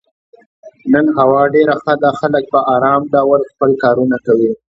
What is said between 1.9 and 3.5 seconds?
ده او خلک په ارام ډول